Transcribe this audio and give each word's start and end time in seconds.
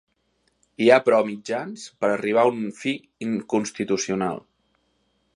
Hi 0.83 0.87
ha 0.91 0.95
però 1.09 1.17
mitjans 1.27 1.83
per 2.05 2.09
arribar 2.13 2.45
a 2.45 2.53
un 2.53 2.63
fi 2.79 2.93
inconstitucional. 3.27 4.41